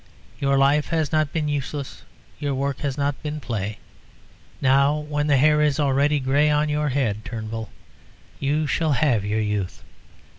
Your 0.39 0.57
life 0.57 0.87
has 0.87 1.11
not 1.11 1.31
been 1.31 1.47
useless. 1.47 2.01
Your 2.39 2.55
work 2.55 2.79
has 2.79 2.97
not 2.97 3.21
been 3.21 3.39
play. 3.39 3.77
Now, 4.59 4.97
when 4.97 5.27
the 5.27 5.37
hair 5.37 5.61
is 5.61 5.79
already 5.79 6.19
grey 6.19 6.49
on 6.49 6.69
your 6.69 6.89
head, 6.89 7.23
Turnbull, 7.23 7.69
you 8.39 8.65
shall 8.65 8.93
have 8.93 9.23
your 9.23 9.41
youth. 9.41 9.83